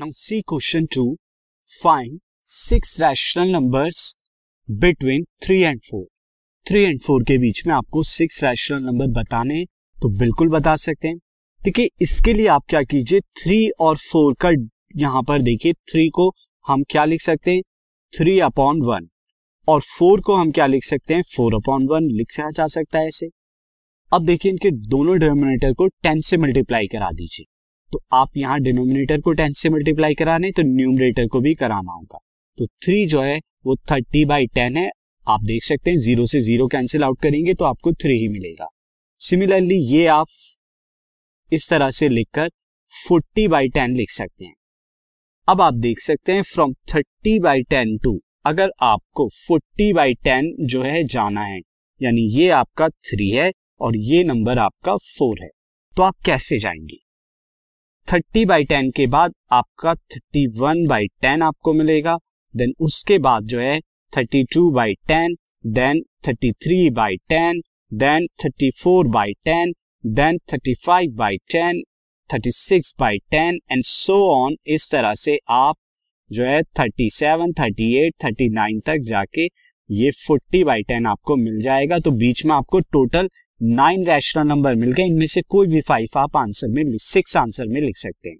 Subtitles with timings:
[0.00, 1.16] Now, see question 2.
[1.82, 4.14] Find six rational numbers
[4.82, 6.04] between 3 and 4.
[6.66, 9.64] 3 and 4 के बीच में आपको सिक्स रैशनल नंबर बताने
[10.02, 11.18] तो बिल्कुल बता सकते हैं।
[11.64, 13.20] देखिए, इसके लिए आप क्या कीजिए?
[13.20, 14.50] थ्री और फोर का
[14.96, 16.34] यहाँ पर देखिए थ्री को
[16.68, 17.62] हम क्या लिख सकते हैं?
[18.18, 19.08] थ्री अपॉन वन
[19.68, 21.22] और फोर को हम क्या लिख सकते हैं?
[21.22, 23.28] फोर अपॉन वन लिखा जा सकता है ऐसे
[24.14, 27.46] अब देखिए, इनके दोनों डिनोमिनेटर को टेन से मल्टीप्लाई करा दीजिए।
[27.92, 32.18] तो आप यहाँ डिनोमिनेटर को टेन से मल्टीप्लाई कराने तो न्यूमरेटर को भी कराना होगा।
[32.58, 34.90] तो थ्री जो है, वो थर्टी बाई टेन है।
[35.26, 38.68] आप देख सकते हैं, ज़ीरो से ज़ीरो कैंसिल आउट करेंगे तो आपको थ्री ही मिलेगा।
[39.20, 40.26] सिमिलरली ये आप
[41.52, 42.50] इस तरह से लिखकर
[42.92, 44.54] फोर्टी बाई टेन लिख सकते हैं।
[45.48, 50.54] अब आप देख सकते हैं from thirty by ten to, अगर आपको फोर्टी बाई टेन
[50.60, 51.60] जो है, जाना है,
[52.00, 53.50] यानी ये आपका थ्री है,
[53.80, 55.48] और ये नंबर आपका फोर है
[55.96, 56.96] तो आप कैसे जाएँगे?
[58.08, 62.16] थर्टी बाई टेन के बाद आपका थर्टी वन बाई टेन आपको मिलेगा
[62.54, 63.80] देन उसके बाद जो है
[64.12, 65.34] thirty two by ten
[65.66, 67.60] then thirty three by ten
[67.94, 71.82] then thirty four by ten then thirty five by ten,
[72.30, 75.76] thirty six by ten and so on इस तरह से आप
[76.30, 79.48] जो है thirty seven, thirty eight, thirty nine तक जाके
[79.90, 83.28] ये forty by ten आपको मिल जाएगा। तो बीच में आपको टोटल
[83.60, 87.66] नाइन रैशनल नंबर मिल गए इनमें से कोई भी फाइव आप आंसर में सिक्स आंसर
[87.66, 88.36] में लिख सकते हैं।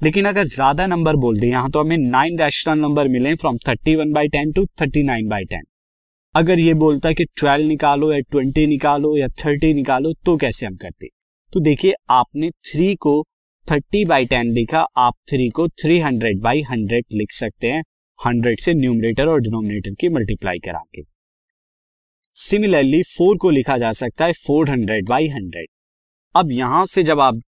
[0.00, 3.94] लेकिन अगर ज़्यादा नंबर बोल दें, यहाँ तो हमें नाइन रैशनल नंबर मिले from thirty
[3.96, 5.62] one by ten to thirty nine by ten
[6.34, 10.76] अगर ये बोलता कि ट्वेल्व निकालो या ट्वेंटी निकालो या थर्टी निकालो तो कैसे हम
[10.76, 11.08] करते
[11.52, 13.22] तो देखिए, आपने थ्री को
[13.66, 17.82] थर्टी बाई टेन लिखा, आप थ्री को थ्री हंड्रेड बाई हंड्रेड लिख सकते हैं।
[18.18, 21.02] हंड्रेड से न्यूमरेटर और डिनोमिनेटर की मल्टीप्लाई करा के।
[22.36, 25.66] सिमिलरली फोर को लिखा जा सकता है फोर हंड्रेड बाई हंड्रेड
[26.34, 27.40] अब यहाँ से जब आप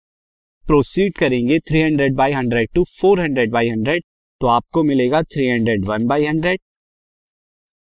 [0.65, 4.05] प्रोसीड करेंगे three hundred by hundred to four hundred by hundred
[4.41, 6.61] तो आपको मिलेगा three hundred one by hundred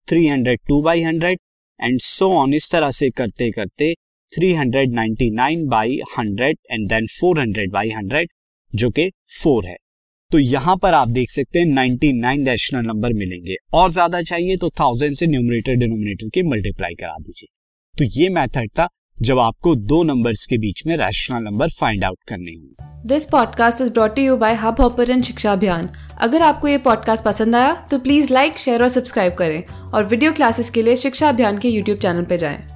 [0.08, 1.40] three hundred two by hundred
[1.80, 3.94] and so on इस तरह से करते करते
[4.34, 8.30] three hundred ninety nine by hundred and then four hundred by hundred
[8.72, 9.09] जो कि
[9.44, 9.78] फोर है।
[10.34, 14.70] तो यहाँ पर आप देख सकते हैं 99 रैशनल नंबर मिलेंगे। और ज़्यादा चाहिए तो
[14.70, 17.48] थाउज़ेंड से न्यूमरेटर डिनोमिनेटर की मल्टीप्लाई करा दीजिए।
[17.96, 22.18] तो ये मेथड था जब आपको दो नंबर्स के बीच में रैशनल नंबर फाइंड आउट
[22.28, 25.90] करने होंगे। This podcast is brought you by Hubhopper Shiksha Abhiyan
[26.20, 29.64] अगर आपको ये पॉडकास्ट पसंद आया तो प्लीज़ लाइक शेयर और सब्सक्राइब करें।
[29.94, 32.72] और वीडियो क्लासेस के लिए शिक्षा अभियान के यूट्यूब चैनल पर जाएँ।